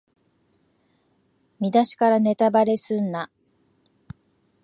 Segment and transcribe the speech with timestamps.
[1.59, 3.29] 見だしからネタバレすんな